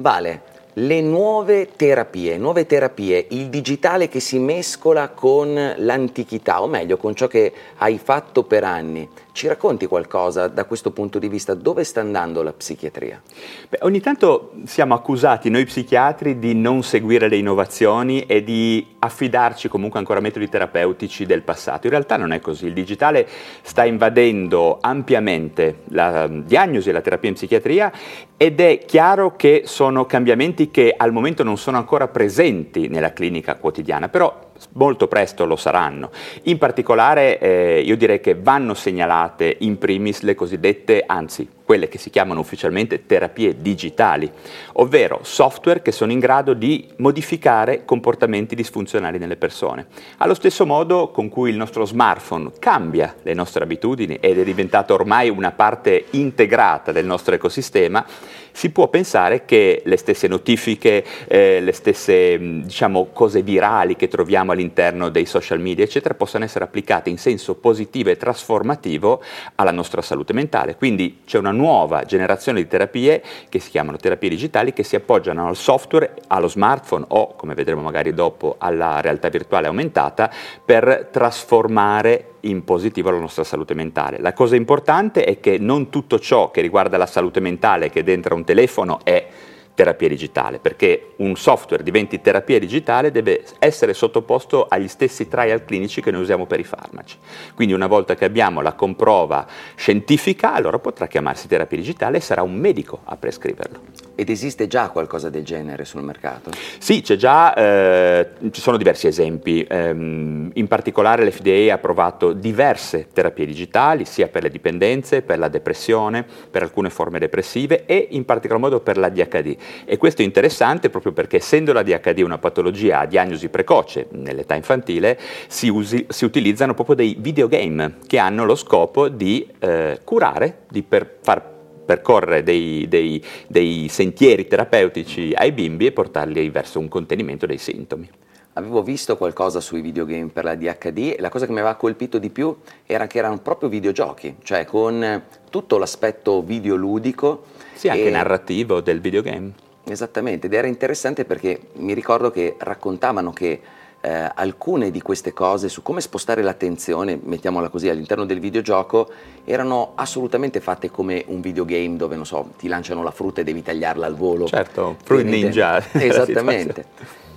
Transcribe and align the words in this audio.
Vale, 0.00 0.40
le 0.80 1.02
nuove 1.02 1.68
terapie, 1.76 2.38
nuove 2.38 2.64
terapie, 2.64 3.26
il 3.30 3.48
digitale 3.48 4.08
che 4.08 4.20
si 4.20 4.38
mescola 4.38 5.10
con 5.10 5.74
l'antichità, 5.76 6.62
o 6.62 6.68
meglio 6.68 6.96
con 6.96 7.14
ciò 7.14 7.26
che 7.26 7.52
hai 7.78 7.98
fatto 7.98 8.44
per 8.44 8.64
anni. 8.64 9.08
Ci 9.32 9.46
racconti 9.46 9.86
qualcosa 9.86 10.48
da 10.48 10.64
questo 10.64 10.90
punto 10.90 11.18
di 11.18 11.28
vista? 11.28 11.54
Dove 11.54 11.84
sta 11.84 12.00
andando 12.00 12.42
la 12.42 12.52
psichiatria? 12.52 13.22
Beh, 13.68 13.78
ogni 13.82 14.00
tanto 14.00 14.52
siamo 14.64 14.94
accusati 14.94 15.50
noi 15.50 15.64
psichiatri 15.64 16.38
di 16.38 16.54
non 16.54 16.82
seguire 16.82 17.28
le 17.28 17.36
innovazioni 17.36 18.26
e 18.26 18.42
di 18.42 18.96
affidarci 18.98 19.68
comunque 19.68 19.98
ancora 19.98 20.18
a 20.18 20.22
metodi 20.22 20.48
terapeutici 20.48 21.26
del 21.26 21.42
passato. 21.42 21.86
In 21.86 21.92
realtà 21.92 22.16
non 22.16 22.32
è 22.32 22.40
così, 22.40 22.66
il 22.66 22.72
digitale 22.72 23.26
sta 23.62 23.84
invadendo 23.84 24.78
ampiamente 24.80 25.82
la 25.90 26.26
diagnosi 26.26 26.88
e 26.88 26.92
la 26.92 27.00
terapia 27.00 27.28
in 27.28 27.34
psichiatria 27.34 27.92
ed 28.36 28.58
è 28.60 28.78
chiaro 28.84 29.36
che 29.36 29.62
sono 29.64 30.06
cambiamenti 30.06 30.69
che 30.70 30.94
al 30.96 31.12
momento 31.12 31.42
non 31.42 31.56
sono 31.56 31.76
ancora 31.76 32.08
presenti 32.08 32.88
nella 32.88 33.12
clinica 33.12 33.56
quotidiana, 33.56 34.08
però 34.08 34.50
molto 34.72 35.08
presto 35.08 35.44
lo 35.44 35.56
saranno. 35.56 36.10
In 36.44 36.58
particolare 36.58 37.38
eh, 37.38 37.82
io 37.84 37.96
direi 37.96 38.20
che 38.20 38.34
vanno 38.34 38.74
segnalate 38.74 39.56
in 39.60 39.78
primis 39.78 40.20
le 40.22 40.34
cosiddette, 40.34 41.04
anzi 41.06 41.48
quelle 41.70 41.86
che 41.86 41.98
si 41.98 42.10
chiamano 42.10 42.40
ufficialmente 42.40 43.06
terapie 43.06 43.60
digitali, 43.60 44.28
ovvero 44.72 45.20
software 45.22 45.82
che 45.82 45.92
sono 45.92 46.10
in 46.10 46.18
grado 46.18 46.52
di 46.52 46.88
modificare 46.96 47.84
comportamenti 47.84 48.56
disfunzionali 48.56 49.18
nelle 49.18 49.36
persone. 49.36 49.86
Allo 50.16 50.34
stesso 50.34 50.66
modo 50.66 51.12
con 51.12 51.28
cui 51.28 51.50
il 51.50 51.56
nostro 51.56 51.84
smartphone 51.84 52.50
cambia 52.58 53.14
le 53.22 53.34
nostre 53.34 53.62
abitudini 53.62 54.16
ed 54.16 54.40
è 54.40 54.42
diventato 54.42 54.94
ormai 54.94 55.28
una 55.28 55.52
parte 55.52 56.06
integrata 56.10 56.90
del 56.90 57.06
nostro 57.06 57.36
ecosistema, 57.36 58.04
si 58.52 58.70
può 58.70 58.88
pensare 58.88 59.44
che 59.44 59.82
le 59.84 59.96
stesse 59.96 60.26
notifiche, 60.26 61.04
eh, 61.28 61.60
le 61.60 61.72
stesse 61.72 62.38
diciamo, 62.62 63.08
cose 63.12 63.42
virali 63.42 63.96
che 63.96 64.08
troviamo 64.08 64.52
all'interno 64.52 65.08
dei 65.08 65.24
social 65.24 65.60
media, 65.60 65.84
eccetera, 65.84 66.14
possano 66.14 66.44
essere 66.44 66.64
applicate 66.64 67.10
in 67.10 67.18
senso 67.18 67.54
positivo 67.54 68.10
e 68.10 68.16
trasformativo 68.16 69.22
alla 69.54 69.70
nostra 69.70 70.02
salute 70.02 70.32
mentale. 70.32 70.76
Quindi 70.76 71.20
c'è 71.24 71.38
una 71.38 71.52
nuova 71.60 72.04
generazione 72.04 72.62
di 72.62 72.66
terapie 72.66 73.22
che 73.50 73.58
si 73.58 73.68
chiamano 73.68 73.98
terapie 73.98 74.30
digitali 74.30 74.72
che 74.72 74.82
si 74.82 74.96
appoggiano 74.96 75.46
al 75.46 75.56
software, 75.56 76.14
allo 76.28 76.48
smartphone 76.48 77.04
o, 77.08 77.34
come 77.36 77.54
vedremo 77.54 77.82
magari 77.82 78.14
dopo, 78.14 78.56
alla 78.58 79.00
realtà 79.00 79.28
virtuale 79.28 79.66
aumentata 79.66 80.30
per 80.64 81.08
trasformare 81.12 82.36
in 82.40 82.64
positivo 82.64 83.10
la 83.10 83.18
nostra 83.18 83.44
salute 83.44 83.74
mentale. 83.74 84.18
La 84.18 84.32
cosa 84.32 84.56
importante 84.56 85.24
è 85.24 85.38
che 85.40 85.58
non 85.58 85.90
tutto 85.90 86.18
ciò 86.18 86.50
che 86.50 86.62
riguarda 86.62 86.96
la 86.96 87.06
salute 87.06 87.40
mentale 87.40 87.90
che 87.90 88.02
dentro 88.02 88.34
un 88.34 88.44
telefono 88.44 89.00
è 89.04 89.26
terapia 89.74 90.08
digitale, 90.08 90.58
perché 90.58 91.14
un 91.16 91.36
software 91.36 91.82
diventi 91.82 92.20
terapia 92.20 92.58
digitale 92.58 93.10
deve 93.10 93.44
essere 93.58 93.94
sottoposto 93.94 94.66
agli 94.68 94.88
stessi 94.88 95.28
trial 95.28 95.64
clinici 95.64 96.00
che 96.00 96.10
noi 96.10 96.22
usiamo 96.22 96.46
per 96.46 96.60
i 96.60 96.64
farmaci. 96.64 97.16
Quindi 97.54 97.74
una 97.74 97.86
volta 97.86 98.14
che 98.14 98.24
abbiamo 98.24 98.60
la 98.60 98.74
comprova 98.74 99.46
scientifica, 99.74 100.52
allora 100.52 100.78
potrà 100.78 101.06
chiamarsi 101.06 101.48
terapia 101.48 101.78
digitale 101.78 102.18
e 102.18 102.20
sarà 102.20 102.42
un 102.42 102.54
medico 102.54 103.00
a 103.04 103.16
prescriverlo. 103.16 103.99
Ed 104.20 104.28
esiste 104.28 104.66
già 104.66 104.90
qualcosa 104.90 105.30
del 105.30 105.44
genere 105.44 105.86
sul 105.86 106.02
mercato? 106.02 106.50
Sì, 106.78 107.00
c'è 107.00 107.16
già, 107.16 107.54
eh, 107.54 108.28
ci 108.50 108.60
sono 108.60 108.76
diversi 108.76 109.06
esempi. 109.06 109.66
Um, 109.70 110.50
in 110.52 110.68
particolare 110.68 111.24
l'FDA 111.24 111.72
ha 111.72 111.76
approvato 111.76 112.34
diverse 112.34 113.06
terapie 113.14 113.46
digitali, 113.46 114.04
sia 114.04 114.28
per 114.28 114.42
le 114.42 114.50
dipendenze, 114.50 115.22
per 115.22 115.38
la 115.38 115.48
depressione, 115.48 116.26
per 116.50 116.60
alcune 116.60 116.90
forme 116.90 117.18
depressive 117.18 117.86
e 117.86 118.08
in 118.10 118.26
particolar 118.26 118.60
modo 118.60 118.80
per 118.80 118.98
la 118.98 119.08
DHD. 119.08 119.56
E 119.86 119.96
questo 119.96 120.20
è 120.20 120.24
interessante 120.26 120.90
proprio 120.90 121.12
perché 121.12 121.38
essendo 121.38 121.72
la 121.72 121.82
DHD 121.82 122.18
una 122.18 122.36
patologia 122.36 122.98
a 122.98 123.06
diagnosi 123.06 123.48
precoce 123.48 124.08
nell'età 124.10 124.54
infantile, 124.54 125.18
si, 125.48 125.70
usi, 125.70 126.04
si 126.10 126.26
utilizzano 126.26 126.74
proprio 126.74 126.94
dei 126.94 127.16
videogame 127.18 127.96
che 128.06 128.18
hanno 128.18 128.44
lo 128.44 128.54
scopo 128.54 129.08
di 129.08 129.48
eh, 129.60 129.98
curare, 130.04 130.58
di 130.68 130.82
per 130.82 131.16
far 131.22 131.58
percorrere 131.90 132.44
dei, 132.44 132.86
dei, 132.88 133.20
dei 133.48 133.88
sentieri 133.88 134.46
terapeutici 134.46 135.32
ai 135.34 135.50
bimbi 135.50 135.86
e 135.86 135.92
portarli 135.92 136.48
verso 136.48 136.78
un 136.78 136.86
contenimento 136.86 137.46
dei 137.46 137.58
sintomi 137.58 138.08
avevo 138.52 138.82
visto 138.82 139.16
qualcosa 139.16 139.60
sui 139.60 139.80
videogame 139.80 140.28
per 140.28 140.44
la 140.44 140.54
DHD 140.54 141.14
e 141.16 141.16
la 141.18 141.28
cosa 141.30 141.46
che 141.46 141.52
mi 141.52 141.60
aveva 141.60 141.76
colpito 141.76 142.18
di 142.18 142.30
più 142.30 142.54
era 142.84 143.06
che 143.06 143.18
erano 143.18 143.38
proprio 143.38 143.68
videogiochi, 143.68 144.36
cioè 144.42 144.64
con 144.64 145.22
tutto 145.50 145.78
l'aspetto 145.78 146.42
videoludico. 146.42 147.44
Sì, 147.74 147.88
anche 147.88 148.08
e... 148.08 148.10
narrativo 148.10 148.80
del 148.80 149.00
videogame. 149.00 149.52
Esattamente, 149.84 150.46
ed 150.46 150.52
era 150.52 150.66
interessante 150.66 151.24
perché 151.24 151.58
mi 151.74 151.94
ricordo 151.94 152.30
che 152.30 152.56
raccontavano 152.58 153.32
che 153.32 153.60
eh, 154.00 154.30
alcune 154.34 154.90
di 154.90 155.02
queste 155.02 155.32
cose 155.32 155.68
su 155.68 155.82
come 155.82 156.00
spostare 156.00 156.42
l'attenzione, 156.42 157.18
mettiamola 157.22 157.68
così, 157.68 157.88
all'interno 157.88 158.24
del 158.24 158.40
videogioco, 158.40 159.10
erano 159.44 159.92
assolutamente 159.94 160.60
fatte 160.60 160.90
come 160.90 161.24
un 161.28 161.40
videogame 161.40 161.96
dove, 161.96 162.16
non 162.16 162.24
so, 162.24 162.50
ti 162.56 162.68
lanciano 162.68 163.02
la 163.02 163.10
frutta 163.10 163.42
e 163.42 163.44
devi 163.44 163.62
tagliarla 163.62 164.06
al 164.06 164.16
volo. 164.16 164.46
Certo, 164.46 164.96
Fruit 165.02 165.26
Ninja. 165.26 165.82
Esattamente. 165.92 166.86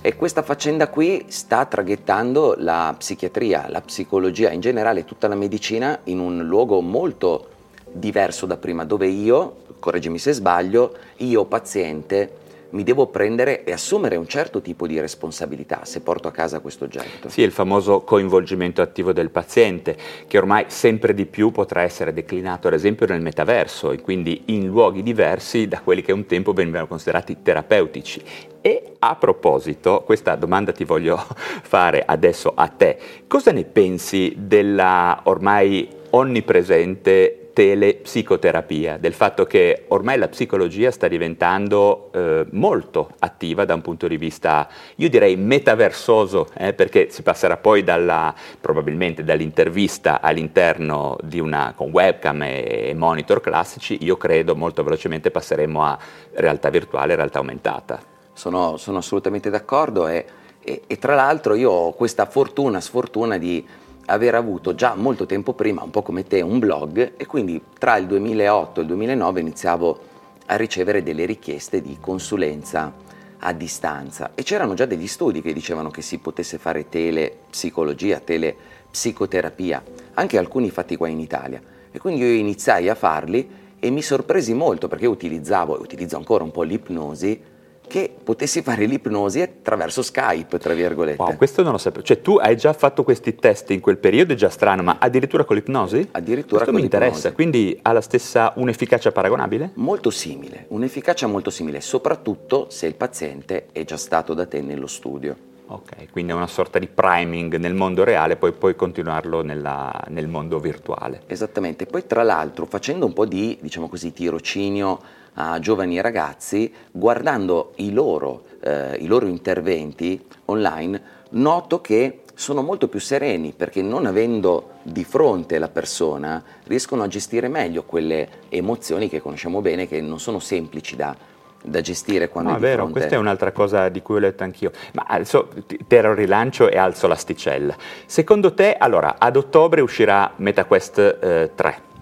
E 0.00 0.16
questa 0.16 0.42
faccenda 0.42 0.88
qui 0.88 1.24
sta 1.28 1.64
traghettando 1.64 2.56
la 2.58 2.94
psichiatria, 2.96 3.66
la 3.68 3.80
psicologia, 3.80 4.50
in 4.50 4.60
generale 4.60 5.04
tutta 5.04 5.28
la 5.28 5.34
medicina 5.34 5.98
in 6.04 6.18
un 6.18 6.44
luogo 6.44 6.80
molto 6.82 7.48
diverso 7.90 8.44
da 8.44 8.56
prima, 8.56 8.84
dove 8.84 9.06
io, 9.06 9.56
correggimi 9.78 10.18
se 10.18 10.32
sbaglio, 10.32 10.94
io 11.18 11.44
paziente 11.44 12.42
mi 12.74 12.82
devo 12.82 13.06
prendere 13.06 13.64
e 13.64 13.72
assumere 13.72 14.16
un 14.16 14.26
certo 14.26 14.60
tipo 14.60 14.86
di 14.86 15.00
responsabilità 15.00 15.84
se 15.84 16.00
porto 16.00 16.28
a 16.28 16.32
casa 16.32 16.60
questo 16.60 16.84
oggetto. 16.84 17.28
Sì, 17.28 17.42
il 17.42 17.52
famoso 17.52 18.00
coinvolgimento 18.00 18.82
attivo 18.82 19.12
del 19.12 19.30
paziente, 19.30 19.96
che 20.26 20.38
ormai 20.38 20.66
sempre 20.68 21.14
di 21.14 21.24
più 21.26 21.50
potrà 21.52 21.82
essere 21.82 22.12
declinato 22.12 22.66
ad 22.66 22.74
esempio 22.74 23.06
nel 23.06 23.20
metaverso 23.20 23.92
e 23.92 24.00
quindi 24.00 24.42
in 24.46 24.66
luoghi 24.66 25.02
diversi 25.02 25.68
da 25.68 25.80
quelli 25.80 26.02
che 26.02 26.12
un 26.12 26.26
tempo 26.26 26.52
venivano 26.52 26.86
considerati 26.86 27.42
terapeutici. 27.42 28.22
E 28.60 28.94
a 28.98 29.14
proposito, 29.16 30.02
questa 30.04 30.34
domanda 30.34 30.72
ti 30.72 30.84
voglio 30.84 31.16
fare 31.62 32.02
adesso 32.04 32.52
a 32.54 32.66
te, 32.68 32.98
cosa 33.28 33.52
ne 33.52 33.64
pensi 33.64 34.34
della 34.36 35.20
ormai 35.24 35.88
onnipresente 36.10 37.43
telepsicoterapia, 37.54 38.98
del 38.98 39.14
fatto 39.14 39.46
che 39.46 39.84
ormai 39.88 40.18
la 40.18 40.28
psicologia 40.28 40.90
sta 40.90 41.06
diventando 41.06 42.10
eh, 42.12 42.46
molto 42.50 43.12
attiva 43.20 43.64
da 43.64 43.74
un 43.74 43.80
punto 43.80 44.08
di 44.08 44.16
vista, 44.16 44.68
io 44.96 45.08
direi 45.08 45.36
metaversoso, 45.36 46.48
eh, 46.58 46.74
perché 46.74 47.10
si 47.10 47.22
passerà 47.22 47.56
poi 47.56 47.84
dalla, 47.84 48.34
probabilmente 48.60 49.22
dall'intervista 49.22 50.20
all'interno 50.20 51.16
di 51.22 51.38
una, 51.38 51.72
con 51.76 51.90
webcam 51.90 52.42
e, 52.42 52.88
e 52.88 52.94
monitor 52.94 53.40
classici, 53.40 53.98
io 54.02 54.16
credo 54.16 54.56
molto 54.56 54.82
velocemente 54.82 55.30
passeremo 55.30 55.82
a 55.82 55.96
realtà 56.32 56.70
virtuale, 56.70 57.14
realtà 57.14 57.38
aumentata. 57.38 58.00
Sono, 58.32 58.76
sono 58.78 58.98
assolutamente 58.98 59.48
d'accordo 59.48 60.08
e, 60.08 60.26
e, 60.60 60.82
e 60.88 60.98
tra 60.98 61.14
l'altro 61.14 61.54
io 61.54 61.70
ho 61.70 61.92
questa 61.92 62.26
fortuna, 62.26 62.80
sfortuna 62.80 63.38
di 63.38 63.64
aver 64.06 64.34
avuto 64.34 64.74
già 64.74 64.94
molto 64.94 65.26
tempo 65.26 65.54
prima, 65.54 65.82
un 65.82 65.90
po' 65.90 66.02
come 66.02 66.24
te, 66.24 66.40
un 66.40 66.58
blog 66.58 67.14
e 67.16 67.26
quindi 67.26 67.60
tra 67.78 67.96
il 67.96 68.06
2008 68.06 68.80
e 68.80 68.82
il 68.82 68.88
2009 68.88 69.40
iniziavo 69.40 70.00
a 70.46 70.56
ricevere 70.56 71.02
delle 71.02 71.24
richieste 71.24 71.80
di 71.80 71.96
consulenza 72.00 72.92
a 73.38 73.52
distanza 73.52 74.32
e 74.34 74.42
c'erano 74.42 74.74
già 74.74 74.86
degli 74.86 75.06
studi 75.06 75.42
che 75.42 75.52
dicevano 75.52 75.90
che 75.90 76.02
si 76.02 76.18
potesse 76.18 76.58
fare 76.58 76.88
telepsicologia, 76.88 78.20
telepsicoterapia, 78.20 79.82
anche 80.14 80.38
alcuni 80.38 80.70
fatti 80.70 80.96
qua 80.96 81.08
in 81.08 81.20
Italia. 81.20 81.60
E 81.90 81.98
quindi 81.98 82.22
io 82.22 82.32
iniziai 82.32 82.88
a 82.88 82.94
farli 82.94 83.62
e 83.78 83.90
mi 83.90 84.02
sorpresi 84.02 84.54
molto 84.54 84.88
perché 84.88 85.06
utilizzavo 85.06 85.76
e 85.76 85.80
utilizzo 85.80 86.16
ancora 86.16 86.42
un 86.42 86.50
po' 86.50 86.62
l'ipnosi 86.62 87.52
che 87.86 88.14
potessi 88.22 88.62
fare 88.62 88.86
l'ipnosi 88.86 89.40
attraverso 89.40 90.02
Skype, 90.02 90.58
tra 90.58 90.74
virgolette. 90.74 91.22
Wow, 91.22 91.36
questo 91.36 91.62
non 91.62 91.72
lo 91.72 91.78
sapevo. 91.78 92.04
Cioè 92.04 92.20
tu 92.20 92.36
hai 92.36 92.56
già 92.56 92.72
fatto 92.72 93.04
questi 93.04 93.34
test 93.34 93.70
in 93.70 93.80
quel 93.80 93.98
periodo, 93.98 94.32
è 94.32 94.36
già 94.36 94.48
strano, 94.48 94.82
ma 94.82 94.96
addirittura 94.98 95.44
con 95.44 95.56
l'ipnosi? 95.56 96.08
Addirittura 96.12 96.64
questo 96.64 96.70
con 96.70 96.74
mi 96.74 96.82
interessa, 96.82 97.32
quindi 97.32 97.78
ha 97.82 97.92
la 97.92 98.00
stessa 98.00 98.52
un'efficacia 98.56 99.12
paragonabile? 99.12 99.70
Molto 99.74 100.10
simile, 100.10 100.66
un'efficacia 100.68 101.26
molto 101.26 101.50
simile, 101.50 101.80
soprattutto 101.80 102.66
se 102.70 102.86
il 102.86 102.94
paziente 102.94 103.66
è 103.72 103.84
già 103.84 103.96
stato 103.96 104.34
da 104.34 104.46
te 104.46 104.60
nello 104.60 104.86
studio. 104.86 105.52
Ok, 105.66 106.10
quindi 106.10 106.32
è 106.32 106.34
una 106.34 106.46
sorta 106.46 106.78
di 106.78 106.86
priming 106.86 107.56
nel 107.56 107.74
mondo 107.74 108.04
reale, 108.04 108.36
poi 108.36 108.52
puoi 108.52 108.76
continuarlo 108.76 109.42
nella, 109.42 110.04
nel 110.08 110.28
mondo 110.28 110.58
virtuale. 110.58 111.22
Esattamente, 111.26 111.86
poi 111.86 112.06
tra 112.06 112.22
l'altro 112.22 112.66
facendo 112.66 113.06
un 113.06 113.14
po' 113.14 113.24
di, 113.24 113.58
diciamo 113.60 113.88
così, 113.88 114.12
tirocinio 114.12 115.00
a 115.34 115.58
giovani 115.58 116.00
ragazzi, 116.00 116.72
guardando 116.90 117.72
i 117.76 117.92
loro, 117.92 118.44
eh, 118.60 118.96
i 119.00 119.06
loro 119.06 119.26
interventi 119.26 120.22
online, 120.46 121.02
noto 121.30 121.80
che 121.80 122.20
sono 122.34 122.62
molto 122.62 122.88
più 122.88 123.00
sereni 123.00 123.52
perché 123.52 123.80
non 123.80 124.06
avendo 124.06 124.72
di 124.82 125.04
fronte 125.04 125.58
la 125.58 125.68
persona 125.68 126.42
riescono 126.64 127.04
a 127.04 127.08
gestire 127.08 127.48
meglio 127.48 127.84
quelle 127.84 128.28
emozioni 128.48 129.08
che 129.08 129.20
conosciamo 129.20 129.60
bene 129.60 129.86
che 129.86 130.00
non 130.00 130.18
sono 130.18 130.40
semplici 130.40 130.96
da, 130.96 131.16
da 131.64 131.80
gestire 131.80 132.28
quando 132.28 132.50
no, 132.50 132.56
è 132.56 132.60
vero, 132.60 132.82
fronte. 132.82 132.92
questa 132.92 133.16
è 133.16 133.18
un'altra 133.18 133.52
cosa 133.52 133.88
di 133.88 134.02
cui 134.02 134.16
ho 134.16 134.18
letto 134.18 134.44
anch'io. 134.44 134.70
Ma 134.92 135.04
adesso 135.08 135.48
per 135.86 136.04
il 136.04 136.14
rilancio 136.14 136.68
e 136.68 136.76
alzo 136.76 137.06
l'asticella. 137.06 137.74
Secondo 138.06 138.52
te, 138.54 138.76
allora, 138.78 139.16
ad 139.18 139.36
ottobre 139.36 139.80
uscirà 139.80 140.32
MetaQuest 140.36 141.18
eh, 141.20 141.50
3. 141.54 141.92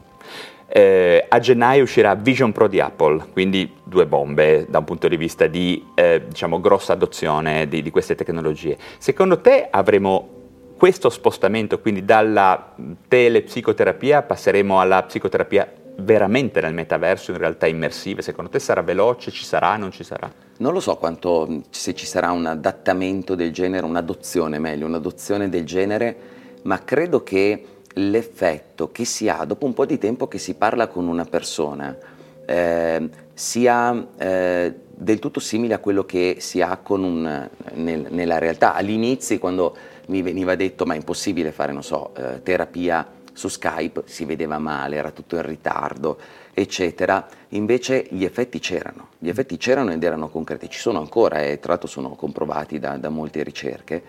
Eh, 0.75 1.27
a 1.29 1.39
gennaio 1.39 1.83
uscirà 1.83 2.15
Vision 2.15 2.51
Pro 2.51 2.67
di 2.67 2.81
Apple, 2.81 3.27
quindi 3.33 3.71
due 3.85 4.07
bombe 4.07 4.65
da 4.69 4.79
un 4.79 4.85
punto 4.85 5.07
di 5.07 5.19
vista 5.19 5.47
di 5.47 5.85
eh, 5.95 6.23
diciamo, 6.27 6.61
grossa 6.61 6.95
adozione 6.95 7.69
di, 7.69 7.83
di 7.83 7.91
queste 7.91 8.15
tecnologie. 8.15 8.79
Secondo 8.97 9.41
te 9.41 9.69
avremo 9.71 10.41
questo 10.79 11.11
spostamento, 11.11 11.79
quindi 11.79 12.05
dalla 12.05 12.75
telepsicoterapia 13.07 14.23
passeremo 14.23 14.81
alla 14.81 15.03
psicoterapia 15.03 15.71
veramente 15.97 16.61
nel 16.61 16.75
metaverso, 16.75 17.31
in 17.31 17.39
realtà 17.39 17.67
immersive? 17.67 18.23
Secondo 18.23 18.51
te 18.51 18.59
sarà 18.59 18.83
veloce? 18.83 19.31
Ci 19.31 19.45
sarà? 19.45 19.77
Non 19.77 19.91
ci 19.91 20.05
sarà? 20.05 20.31
Non 20.59 20.73
lo 20.73 20.81
so 20.81 20.97
quanto, 20.97 21.63
se 21.71 21.95
ci 21.95 22.07
sarà 22.07 22.31
un 22.31 22.47
adattamento 22.47 23.35
del 23.35 23.53
genere, 23.53 23.85
un'adozione 23.85 24.59
meglio, 24.59 24.87
un'adozione 24.87 25.49
del 25.49 25.65
genere, 25.65 26.17
ma 26.63 26.83
credo 26.85 27.23
che 27.23 27.65
l'effetto 27.95 28.91
che 28.91 29.05
si 29.05 29.29
ha 29.29 29.45
dopo 29.45 29.67
un 29.67 29.75
po' 29.75 29.85
di 29.85 29.99
tempo 29.99 30.29
che 30.29 30.39
si 30.39 30.55
parla 30.55 30.87
con 30.87 31.09
una 31.09 31.25
persona 31.25 31.97
eh, 32.47 33.09
sia 33.35 34.07
eh, 34.17 34.75
del 34.95 35.19
tutto 35.19 35.41
simile 35.41 35.75
a 35.75 35.79
quello 35.79 36.05
che 36.05 36.37
si 36.39 36.61
ha 36.61 36.79
un, 36.87 37.49
nel, 37.75 38.07
nella 38.11 38.39
realtà. 38.39 38.75
All'inizio, 38.75 39.39
quando 39.39 39.77
mi 40.09 40.23
veniva 40.23 40.55
detto 40.55 40.85
ma 40.85 40.95
è 40.95 40.97
impossibile 40.97 41.53
fare, 41.53 41.73
non 41.73 41.83
so, 41.83 42.15
eh, 42.15 42.43
terapia 42.43 43.07
su 43.33 43.49
Skype 43.49 44.05
si 44.07 44.25
vedeva 44.25 44.59
male, 44.59 44.97
era 44.97 45.11
tutto 45.11 45.37
in 45.37 45.43
ritardo, 45.43 46.19
eccetera. 46.53 47.27
Invece 47.51 48.07
gli 48.11 48.25
effetti 48.25 48.59
c'erano, 48.59 49.09
gli 49.19 49.29
effetti 49.29 49.57
c'erano 49.57 49.93
ed 49.93 50.03
erano 50.03 50.29
concreti, 50.29 50.69
ci 50.69 50.79
sono 50.79 50.99
ancora 50.99 51.43
e 51.43 51.59
tra 51.59 51.73
l'altro 51.73 51.89
sono 51.89 52.11
comprovati 52.11 52.79
da, 52.79 52.97
da 52.97 53.09
molte 53.09 53.43
ricerche. 53.43 54.03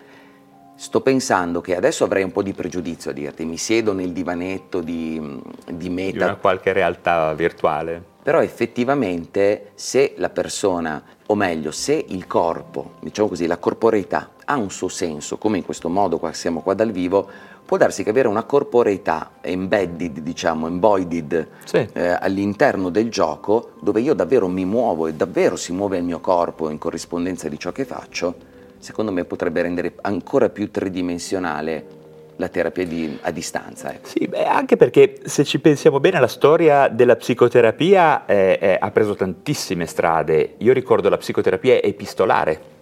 Sto 0.76 1.02
pensando 1.02 1.60
che 1.60 1.76
adesso 1.76 2.02
avrei 2.02 2.24
un 2.24 2.32
po' 2.32 2.42
di 2.42 2.52
pregiudizio 2.52 3.12
a 3.12 3.14
dirti, 3.14 3.44
mi 3.44 3.56
siedo 3.56 3.92
nel 3.92 4.10
divanetto 4.10 4.80
di, 4.80 5.40
di 5.72 5.88
meta. 5.88 6.18
Di 6.18 6.24
una 6.24 6.36
qualche 6.36 6.72
realtà 6.72 7.32
virtuale. 7.32 8.12
Però 8.24 8.42
effettivamente 8.42 9.70
se 9.74 10.14
la 10.16 10.30
persona, 10.30 11.00
o 11.26 11.34
meglio, 11.36 11.70
se 11.70 12.04
il 12.08 12.26
corpo, 12.26 12.94
diciamo 13.00 13.28
così, 13.28 13.46
la 13.46 13.58
corporeità 13.58 14.30
ha 14.46 14.56
un 14.56 14.70
suo 14.70 14.88
senso, 14.88 15.36
come 15.38 15.58
in 15.58 15.64
questo 15.64 15.88
modo 15.88 16.18
qua 16.18 16.32
siamo 16.32 16.60
qua 16.60 16.74
dal 16.74 16.90
vivo, 16.90 17.28
può 17.64 17.76
darsi 17.76 18.02
che 18.02 18.10
avere 18.10 18.28
una 18.28 18.44
corporeità 18.44 19.32
embedded, 19.40 20.20
diciamo, 20.20 20.66
embodied 20.66 21.48
sì. 21.64 21.88
eh, 21.92 22.08
all'interno 22.20 22.90
del 22.90 23.10
gioco, 23.10 23.72
dove 23.80 24.00
io 24.00 24.14
davvero 24.14 24.48
mi 24.48 24.64
muovo 24.64 25.06
e 25.06 25.14
davvero 25.14 25.56
si 25.56 25.72
muove 25.72 25.96
il 25.96 26.04
mio 26.04 26.20
corpo 26.20 26.68
in 26.68 26.78
corrispondenza 26.78 27.48
di 27.48 27.58
ciò 27.58 27.72
che 27.72 27.84
faccio, 27.84 28.34
secondo 28.78 29.12
me 29.12 29.24
potrebbe 29.24 29.62
rendere 29.62 29.94
ancora 30.02 30.50
più 30.50 30.70
tridimensionale 30.70 32.02
la 32.36 32.48
terapia 32.48 32.84
di, 32.84 33.18
a 33.22 33.30
distanza. 33.30 33.92
Ecco. 33.92 34.08
Sì, 34.08 34.26
beh, 34.26 34.44
anche 34.44 34.76
perché 34.76 35.20
se 35.24 35.44
ci 35.44 35.60
pensiamo 35.60 36.00
bene 36.00 36.20
la 36.20 36.26
storia 36.26 36.88
della 36.88 37.16
psicoterapia 37.16 38.26
eh, 38.26 38.58
eh, 38.60 38.76
ha 38.78 38.90
preso 38.90 39.14
tantissime 39.14 39.86
strade. 39.86 40.54
Io 40.58 40.72
ricordo 40.72 41.08
la 41.08 41.16
psicoterapia 41.16 41.80
epistolare, 41.80 42.72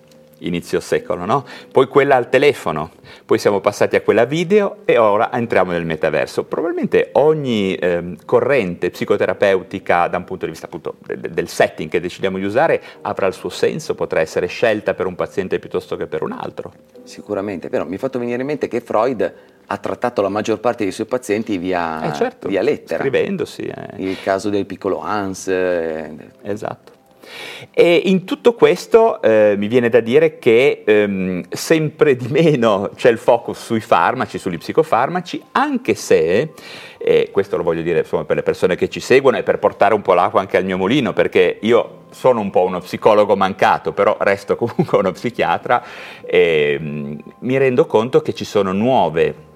inizio 0.46 0.80
secolo, 0.80 1.24
no? 1.24 1.44
poi 1.70 1.86
quella 1.88 2.16
al 2.16 2.28
telefono, 2.28 2.90
poi 3.24 3.38
siamo 3.38 3.60
passati 3.60 3.96
a 3.96 4.00
quella 4.00 4.24
video 4.24 4.78
e 4.84 4.98
ora 4.98 5.32
entriamo 5.32 5.72
nel 5.72 5.84
metaverso. 5.84 6.44
Probabilmente 6.44 7.10
ogni 7.12 7.74
eh, 7.74 8.16
corrente 8.24 8.90
psicoterapeutica 8.90 10.08
da 10.08 10.16
un 10.16 10.24
punto 10.24 10.44
di 10.44 10.52
vista 10.52 10.66
appunto 10.66 10.96
del, 11.04 11.18
del, 11.18 11.48
setting 11.48 11.90
che 11.90 12.00
decidiamo 12.00 12.38
di 12.38 12.44
usare 12.44 12.80
avrà 13.02 13.26
il 13.26 13.34
suo 13.34 13.48
senso, 13.48 13.94
potrà 13.94 14.20
essere 14.20 14.46
scelta 14.46 14.94
per 14.94 15.06
un 15.06 15.14
paziente 15.14 15.58
piuttosto 15.58 15.96
che 15.96 16.06
per 16.06 16.22
un 16.22 16.32
altro. 16.32 16.72
Sicuramente, 17.04 17.68
però 17.68 17.84
mi 17.84 17.96
è 17.96 17.98
fatto 17.98 18.18
venire 18.18 18.40
in 18.40 18.46
mente 18.46 18.68
che 18.68 18.80
Freud 18.80 19.32
ha 19.66 19.76
trattato 19.78 20.20
la 20.22 20.28
maggior 20.28 20.60
parte 20.60 20.82
dei 20.82 20.92
suoi 20.92 21.06
pazienti 21.06 21.56
via, 21.56 22.10
eh 22.10 22.12
certo, 22.14 22.48
via 22.48 22.62
lettera. 22.62 23.00
Scrivendosi. 23.00 23.62
Eh. 23.62 24.02
Il 24.02 24.20
caso 24.22 24.50
del 24.50 24.66
piccolo 24.66 25.00
Hans. 25.00 25.48
Eh. 25.48 26.14
Esatto. 26.42 27.00
E 27.70 28.02
in 28.06 28.24
tutto 28.24 28.54
questo 28.54 29.20
eh, 29.22 29.54
mi 29.56 29.66
viene 29.66 29.88
da 29.88 30.00
dire 30.00 30.38
che 30.38 30.82
ehm, 30.84 31.44
sempre 31.50 32.16
di 32.16 32.28
meno 32.28 32.90
c'è 32.94 33.10
il 33.10 33.18
focus 33.18 33.64
sui 33.64 33.80
farmaci, 33.80 34.38
sugli 34.38 34.58
psicofarmaci, 34.58 35.42
anche 35.52 35.94
se, 35.94 36.52
e 36.98 37.30
questo 37.32 37.56
lo 37.56 37.62
voglio 37.62 37.82
dire 37.82 38.00
insomma, 38.00 38.24
per 38.24 38.36
le 38.36 38.42
persone 38.42 38.76
che 38.76 38.88
ci 38.88 39.00
seguono 39.00 39.38
e 39.38 39.42
per 39.42 39.58
portare 39.58 39.94
un 39.94 40.02
po' 40.02 40.14
l'acqua 40.14 40.40
anche 40.40 40.56
al 40.56 40.64
mio 40.64 40.76
mulino, 40.76 41.12
perché 41.12 41.58
io 41.62 42.00
sono 42.10 42.40
un 42.40 42.50
po' 42.50 42.64
uno 42.64 42.80
psicologo 42.80 43.36
mancato, 43.36 43.92
però 43.92 44.16
resto 44.20 44.56
comunque 44.56 44.98
uno 44.98 45.12
psichiatra, 45.12 45.82
e, 46.24 46.76
mm, 46.80 47.18
mi 47.40 47.56
rendo 47.56 47.86
conto 47.86 48.20
che 48.20 48.34
ci 48.34 48.44
sono 48.44 48.72
nuove 48.72 49.50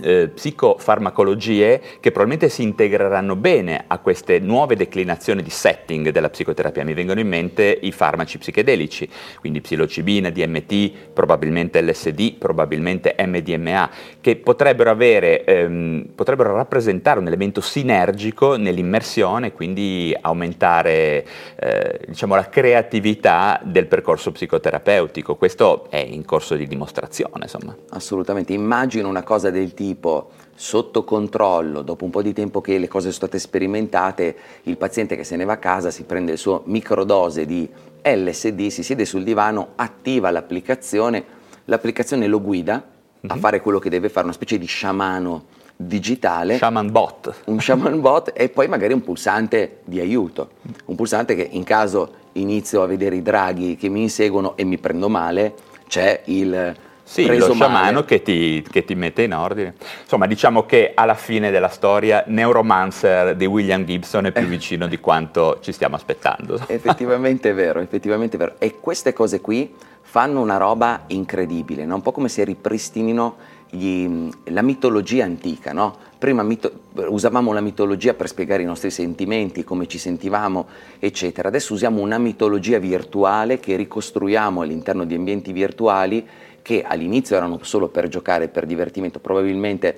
eh, 0.00 0.28
psicofarmacologie 0.28 1.80
che 2.00 2.10
probabilmente 2.12 2.48
si 2.48 2.62
integreranno 2.62 3.36
bene 3.36 3.84
a 3.86 3.98
queste 3.98 4.38
nuove 4.38 4.76
declinazioni 4.76 5.42
di 5.42 5.50
setting 5.50 6.10
della 6.10 6.30
psicoterapia. 6.30 6.84
Mi 6.84 6.94
vengono 6.94 7.20
in 7.20 7.28
mente 7.28 7.78
i 7.80 7.92
farmaci 7.92 8.38
psichedelici, 8.38 9.08
quindi 9.40 9.60
psilocibina, 9.60 10.30
DMT, 10.30 10.92
probabilmente 11.12 11.82
LSD, 11.82 12.34
probabilmente 12.34 13.14
MDMA, 13.18 13.90
che 14.20 14.36
potrebbero, 14.36 14.90
avere, 14.90 15.44
ehm, 15.44 16.10
potrebbero 16.14 16.54
rappresentare 16.54 17.18
un 17.18 17.26
elemento 17.26 17.60
sinergico 17.60 18.56
nell'immersione, 18.56 19.52
quindi 19.52 20.14
aumentare 20.20 21.26
eh, 21.56 22.00
diciamo, 22.06 22.34
la 22.34 22.48
creatività 22.48 23.60
del 23.64 23.86
percorso 23.86 24.32
psicoterapeutico. 24.32 25.36
Questo 25.36 25.86
è 25.90 25.98
in 25.98 26.24
corso 26.24 26.54
di 26.54 26.66
dimostrazione. 26.66 27.44
Insomma. 27.44 27.74
Assolutamente, 27.90 28.52
immagino 28.52 29.08
una 29.08 29.22
cosa 29.22 29.50
del 29.50 29.74
tipo 29.74 29.85
tipo 29.86 30.30
sotto 30.54 31.04
controllo, 31.04 31.82
dopo 31.82 32.04
un 32.04 32.10
po' 32.10 32.22
di 32.22 32.32
tempo 32.32 32.60
che 32.60 32.78
le 32.78 32.88
cose 32.88 33.12
sono 33.12 33.28
state 33.28 33.38
sperimentate, 33.38 34.36
il 34.64 34.76
paziente 34.76 35.14
che 35.14 35.22
se 35.22 35.36
ne 35.36 35.44
va 35.44 35.54
a 35.54 35.58
casa 35.58 35.90
si 35.90 36.04
prende 36.04 36.32
il 36.32 36.38
suo 36.38 36.62
microdose 36.64 37.44
di 37.46 37.68
LSD, 38.02 38.68
si 38.68 38.82
siede 38.82 39.04
sul 39.04 39.22
divano, 39.22 39.68
attiva 39.76 40.30
l'applicazione, 40.30 41.24
l'applicazione 41.66 42.26
lo 42.26 42.40
guida 42.40 42.74
mm-hmm. 42.74 43.30
a 43.30 43.34
mhm. 43.34 43.40
fare 43.40 43.60
quello 43.60 43.78
che 43.78 43.90
deve 43.90 44.08
fare, 44.08 44.24
una 44.24 44.34
specie 44.34 44.58
di 44.58 44.66
sciamano 44.66 45.44
digitale. 45.76 46.56
Shaman 46.56 46.90
bot. 46.90 47.42
Un 47.44 47.60
shaman 47.60 48.00
bot 48.00 48.32
e 48.34 48.48
poi 48.48 48.66
magari 48.66 48.94
un 48.94 49.02
pulsante 49.02 49.80
di 49.84 50.00
aiuto, 50.00 50.50
un 50.86 50.96
pulsante 50.96 51.34
che 51.34 51.46
in 51.50 51.64
caso 51.64 52.24
inizio 52.32 52.82
a 52.82 52.86
vedere 52.86 53.16
i 53.16 53.22
draghi 53.22 53.76
che 53.76 53.88
mi 53.88 54.02
inseguono 54.02 54.56
e 54.56 54.64
mi 54.64 54.78
prendo 54.78 55.10
male, 55.10 55.54
c'è 55.86 56.22
il 56.24 56.74
sì, 57.08 57.24
lo 57.36 57.54
sciamano 57.54 58.04
che 58.04 58.20
ti, 58.20 58.66
che 58.68 58.84
ti, 58.84 58.96
mette 58.96 59.22
in 59.22 59.32
ordine. 59.32 59.74
Insomma, 60.02 60.26
diciamo 60.26 60.66
che 60.66 60.90
alla 60.92 61.14
fine 61.14 61.52
della 61.52 61.68
storia 61.68 62.24
Neuromancer 62.26 63.36
di 63.36 63.46
William 63.46 63.84
Gibson 63.84 64.26
è 64.26 64.32
più 64.32 64.46
vicino 64.50 64.88
di 64.88 64.98
quanto 64.98 65.58
ci 65.60 65.70
stiamo 65.70 65.94
aspettando. 65.94 66.60
Effettivamente 66.66 67.50
è 67.50 67.54
vero, 67.54 67.78
effettivamente 67.78 68.34
è 68.34 68.38
vero. 68.40 68.54
E 68.58 68.80
queste 68.80 69.12
cose 69.12 69.40
qui 69.40 69.72
fanno 70.02 70.40
una 70.40 70.56
roba 70.56 71.04
incredibile, 71.06 71.84
no? 71.84 71.94
un 71.94 72.02
po' 72.02 72.10
come 72.10 72.28
se 72.28 72.42
ripristinino 72.42 73.36
gli, 73.70 74.28
la 74.46 74.62
mitologia 74.62 75.24
antica, 75.24 75.72
no? 75.72 75.96
Prima 76.18 76.42
mito- 76.42 76.72
usavamo 76.94 77.52
la 77.52 77.60
mitologia 77.60 78.14
per 78.14 78.26
spiegare 78.26 78.62
i 78.62 78.66
nostri 78.66 78.90
sentimenti, 78.90 79.62
come 79.62 79.86
ci 79.86 79.98
sentivamo, 79.98 80.66
eccetera. 80.98 81.48
Adesso 81.48 81.72
usiamo 81.72 82.00
una 82.00 82.18
mitologia 82.18 82.78
virtuale 82.78 83.60
che 83.60 83.76
ricostruiamo 83.76 84.62
all'interno 84.62 85.04
di 85.04 85.14
ambienti 85.14 85.52
virtuali 85.52 86.26
che 86.66 86.82
all'inizio 86.82 87.36
erano 87.36 87.60
solo 87.62 87.86
per 87.86 88.08
giocare, 88.08 88.48
per 88.48 88.66
divertimento, 88.66 89.20
probabilmente 89.20 89.96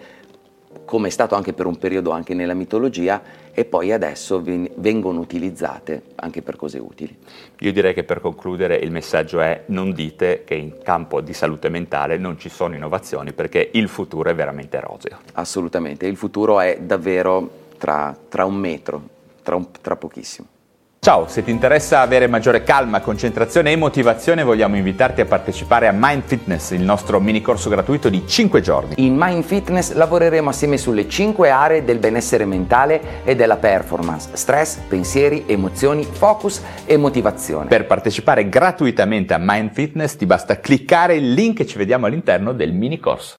come 0.85 1.09
è 1.09 1.11
stato 1.11 1.35
anche 1.35 1.55
per 1.55 1.65
un 1.65 1.79
periodo 1.79 2.11
anche 2.11 2.35
nella 2.35 2.53
mitologia, 2.53 3.23
e 3.55 3.65
poi 3.65 3.91
adesso 3.91 4.43
vengono 4.43 5.19
utilizzate 5.19 6.03
anche 6.17 6.43
per 6.43 6.57
cose 6.57 6.77
utili. 6.77 7.17
Io 7.61 7.73
direi 7.73 7.95
che 7.95 8.05
per 8.05 8.21
concludere 8.21 8.77
il 8.77 8.91
messaggio 8.91 9.41
è 9.41 9.63
non 9.69 9.95
dite 9.95 10.45
che 10.45 10.57
in 10.57 10.83
campo 10.83 11.23
di 11.23 11.33
salute 11.33 11.71
mentale 11.71 12.19
non 12.19 12.39
ci 12.39 12.51
sono 12.51 12.75
innovazioni 12.75 13.33
perché 13.33 13.71
il 13.73 13.89
futuro 13.89 14.29
è 14.29 14.35
veramente 14.35 14.79
roseo. 14.79 15.21
Assolutamente, 15.33 16.07
il 16.07 16.17
futuro 16.17 16.61
è 16.61 16.81
davvero 16.83 17.69
tra, 17.79 18.15
tra 18.29 18.45
un 18.45 18.57
metro, 18.57 19.03
tra, 19.43 19.57
un, 19.57 19.69
tra 19.81 19.97
pochissimo. 19.97 20.58
Ciao, 21.01 21.27
se 21.29 21.43
ti 21.43 21.51
interessa 21.51 22.01
avere 22.01 22.27
maggiore 22.27 22.65
calma, 22.65 23.01
concentrazione 23.01 23.73
e 23.73 23.77
motivazione 23.77 24.43
vogliamo 24.43 24.77
invitarti 24.77 25.21
a 25.21 25.27
partecipare 25.27 25.87
a 25.87 25.93
Mind 25.95 26.25
Fitness, 26.25 26.73
il 26.73 26.83
nostro 26.83 27.19
mini 27.19 27.41
corso 27.41 27.71
gratuito 27.71 28.09
di 28.09 28.27
5 28.27 28.61
giorni. 28.61 28.95
In 28.97 29.15
Mind 29.17 29.45
Fitness 29.45 29.93
lavoreremo 29.93 30.51
assieme 30.51 30.77
sulle 30.77 31.09
5 31.09 31.49
aree 31.49 31.85
del 31.85 31.99
benessere 31.99 32.45
mentale 32.45 33.25
e 33.25 33.37
della 33.37 33.57
performance, 33.57 34.31
stress, 34.33 34.81
pensieri, 34.89 35.45
emozioni, 35.47 36.05
focus 36.05 36.61
e 36.85 36.97
motivazione. 36.99 37.69
Per 37.69 37.87
partecipare 37.87 38.49
gratuitamente 38.49 39.33
a 39.33 39.39
Mind 39.41 39.71
Fitness 39.73 40.17
ti 40.17 40.27
basta 40.27 40.61
cliccare 40.61 41.15
il 41.15 41.33
link 41.33 41.61
e 41.61 41.67
ci 41.67 41.79
vediamo 41.79 42.05
all'interno 42.05 42.53
del 42.53 42.73
mini 42.73 42.99
corso. 42.99 43.37